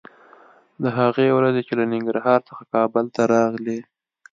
[0.83, 3.79] د هغې ورځې چې له ننګرهار څخه کابل ته راغلې